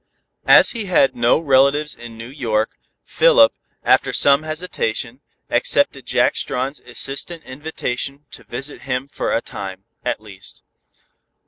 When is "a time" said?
9.31-9.83